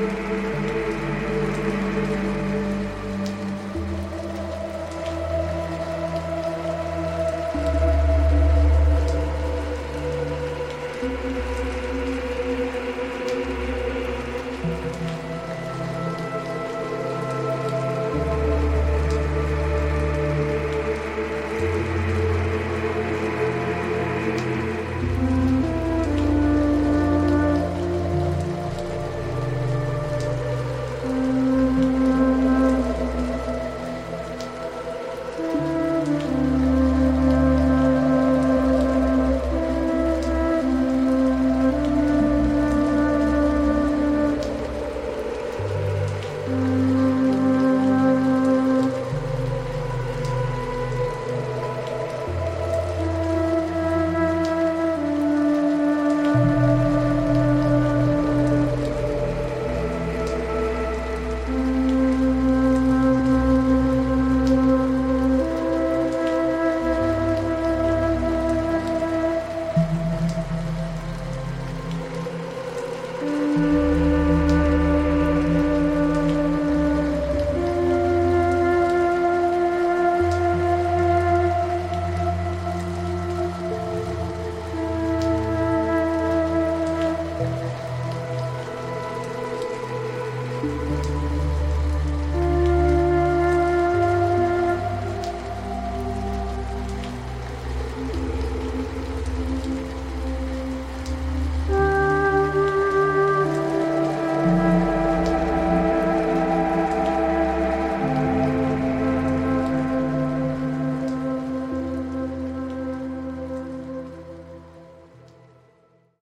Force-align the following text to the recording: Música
Música 0.00 0.89